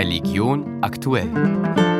[0.00, 1.99] Religion aktuell.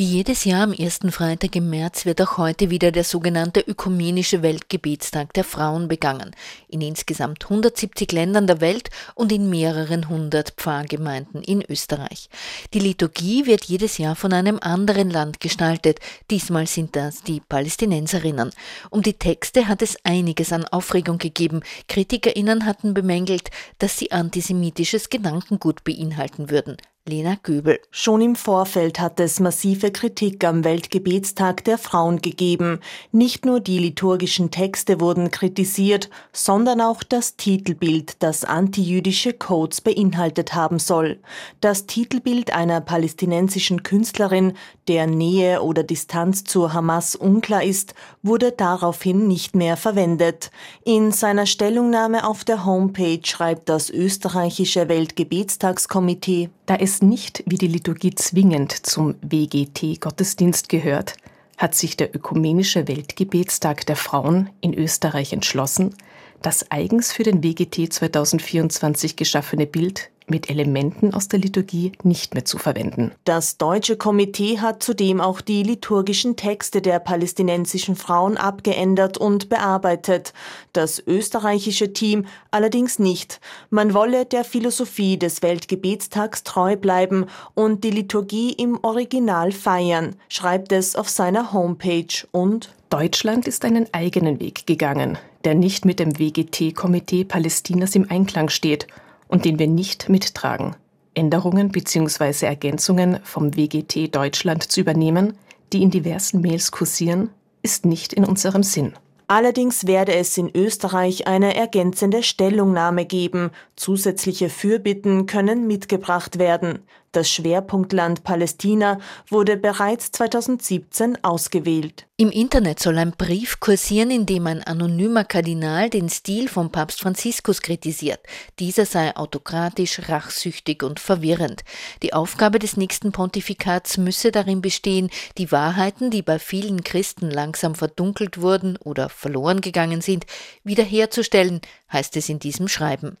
[0.00, 4.40] Wie jedes Jahr am ersten Freitag im März wird auch heute wieder der sogenannte Ökumenische
[4.40, 6.30] Weltgebetstag der Frauen begangen.
[6.68, 12.30] In insgesamt 170 Ländern der Welt und in mehreren hundert Pfarrgemeinden in Österreich.
[12.72, 15.98] Die Liturgie wird jedes Jahr von einem anderen Land gestaltet.
[16.30, 18.52] Diesmal sind das die Palästinenserinnen.
[18.88, 21.60] Um die Texte hat es einiges an Aufregung gegeben.
[21.88, 26.78] KritikerInnen hatten bemängelt, dass sie antisemitisches Gedankengut beinhalten würden.
[27.08, 27.80] Lena Göbel.
[27.90, 32.80] Schon im Vorfeld hat es massive Kritik am Weltgebetstag der Frauen gegeben.
[33.10, 40.54] Nicht nur die liturgischen Texte wurden kritisiert, sondern auch das Titelbild, das antijüdische Codes beinhaltet
[40.54, 41.18] haben soll.
[41.62, 44.52] Das Titelbild einer palästinensischen Künstlerin,
[44.86, 50.50] der Nähe oder Distanz zur Hamas unklar ist, wurde daraufhin nicht mehr verwendet.
[50.84, 57.68] In seiner Stellungnahme auf der Homepage schreibt das österreichische Weltgebetstagskomitee, da es nicht wie die
[57.68, 61.14] Liturgie zwingend zum WGT-Gottesdienst gehört,
[61.56, 65.94] hat sich der Ökumenische Weltgebetstag der Frauen in Österreich entschlossen,
[66.42, 72.44] das eigens für den WGT 2024 geschaffene Bild mit Elementen aus der Liturgie nicht mehr
[72.44, 73.12] zu verwenden.
[73.24, 80.32] Das deutsche Komitee hat zudem auch die liturgischen Texte der palästinensischen Frauen abgeändert und bearbeitet.
[80.72, 83.40] Das österreichische Team allerdings nicht.
[83.68, 90.72] Man wolle der Philosophie des Weltgebetstags treu bleiben und die Liturgie im Original feiern, schreibt
[90.72, 96.18] es auf seiner Homepage und Deutschland ist einen eigenen Weg gegangen, der nicht mit dem
[96.18, 98.88] WGT-Komitee Palästinas im Einklang steht
[99.30, 100.76] und den wir nicht mittragen.
[101.14, 102.46] Änderungen bzw.
[102.46, 105.34] Ergänzungen vom WGT Deutschland zu übernehmen,
[105.72, 107.30] die in diversen Mails kursieren,
[107.62, 108.94] ist nicht in unserem Sinn.
[109.28, 113.50] Allerdings werde es in Österreich eine ergänzende Stellungnahme geben.
[113.76, 116.80] Zusätzliche Fürbitten können mitgebracht werden.
[117.12, 122.06] Das Schwerpunktland Palästina wurde bereits 2017 ausgewählt.
[122.16, 127.00] Im Internet soll ein Brief kursieren, in dem ein anonymer Kardinal den Stil von Papst
[127.00, 128.20] Franziskus kritisiert.
[128.60, 131.64] Dieser sei autokratisch, rachsüchtig und verwirrend.
[132.04, 137.74] Die Aufgabe des nächsten Pontifikats müsse darin bestehen, die Wahrheiten, die bei vielen Christen langsam
[137.74, 140.26] verdunkelt wurden oder verloren gegangen sind,
[140.62, 141.60] wiederherzustellen,
[141.92, 143.16] heißt es in diesem Schreiben.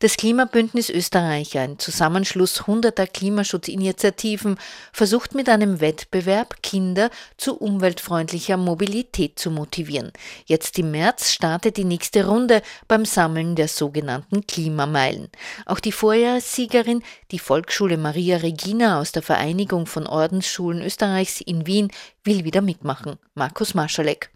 [0.00, 4.58] Das Klimabündnis Österreich, ein Zusammenschluss hunderter Klimaschutzinitiativen,
[4.92, 10.12] versucht mit einem Wettbewerb Kinder zu umweltfreundlicher Mobilität zu motivieren.
[10.46, 15.28] Jetzt im März startet die nächste Runde beim Sammeln der sogenannten Klimameilen.
[15.66, 21.90] Auch die Vorjahressiegerin, die Volksschule Maria Regina aus der Vereinigung von Ordensschulen Österreichs in Wien,
[22.24, 23.18] will wieder mitmachen.
[23.34, 24.30] Markus Marschalek.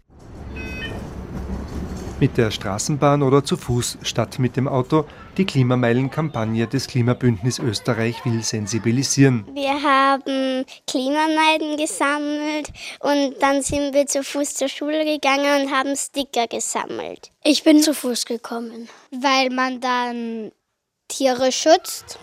[2.19, 5.05] Mit der Straßenbahn oder zu Fuß statt mit dem Auto.
[5.37, 9.45] Die Klimameilen-Kampagne des Klimabündnis Österreich will sensibilisieren.
[9.53, 15.95] Wir haben Klimameilen gesammelt und dann sind wir zu Fuß zur Schule gegangen und haben
[15.95, 17.29] Sticker gesammelt.
[17.43, 18.89] Ich bin zu Fuß gekommen.
[19.11, 20.51] Weil man dann
[21.07, 22.17] Tiere schützt.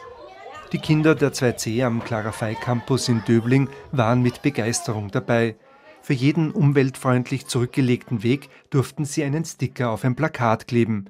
[0.72, 5.54] Die Kinder der 2C am Clara Fey Campus in Döbling waren mit Begeisterung dabei.
[6.04, 11.06] Für jeden umweltfreundlich zurückgelegten Weg durften sie einen Sticker auf ein Plakat kleben.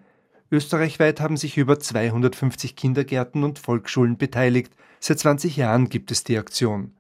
[0.53, 4.73] Österreichweit haben sich über 250 Kindergärten und Volksschulen beteiligt.
[5.01, 6.93] Seit 20 Jahren gibt es die Aktion.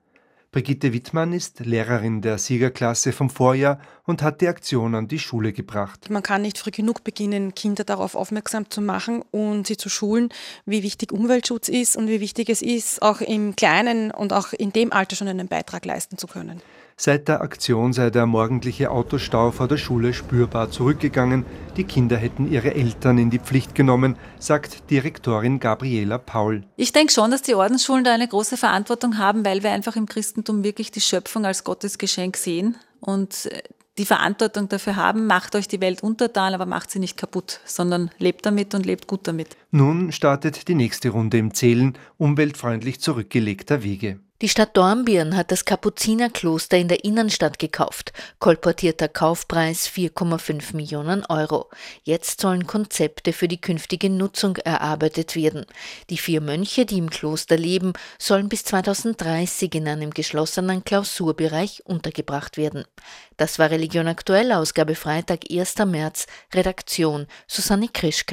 [0.50, 5.52] Brigitte Wittmann ist Lehrerin der Siegerklasse vom Vorjahr und hat die Aktion an die Schule
[5.52, 6.10] gebracht.
[6.10, 10.30] Man kann nicht früh genug beginnen, Kinder darauf aufmerksam zu machen und sie zu schulen,
[10.66, 14.72] wie wichtig Umweltschutz ist und wie wichtig es ist, auch im Kleinen und auch in
[14.72, 16.60] dem Alter schon einen Beitrag leisten zu können.
[16.96, 21.44] Seit der Aktion sei der morgendliche Autostau vor der Schule spürbar zurückgegangen.
[21.76, 26.62] Die Kinder hätten ihre Eltern in die Pflicht genommen, sagt Direktorin Gabriela Paul.
[26.76, 30.06] Ich denke schon, dass die Ordensschulen da eine große Verantwortung haben, weil wir einfach im
[30.06, 33.62] Christentum wirklich die Schöpfung als Gottes Geschenk sehen und äh,
[33.98, 38.10] die Verantwortung dafür haben, macht euch die Welt untertan, aber macht sie nicht kaputt, sondern
[38.18, 39.56] lebt damit und lebt gut damit.
[39.70, 44.18] Nun startet die nächste Runde im Zählen umweltfreundlich zurückgelegter Wege.
[44.44, 48.12] Die Stadt Dornbirn hat das Kapuzinerkloster in der Innenstadt gekauft.
[48.40, 51.70] Kolportierter Kaufpreis 4,5 Millionen Euro.
[52.02, 55.64] Jetzt sollen Konzepte für die künftige Nutzung erarbeitet werden.
[56.10, 62.58] Die vier Mönche, die im Kloster leben, sollen bis 2030 in einem geschlossenen Klausurbereich untergebracht
[62.58, 62.84] werden.
[63.38, 65.76] Das war Religion aktuell, Ausgabe Freitag, 1.
[65.86, 68.32] März, Redaktion Susanne Krischke.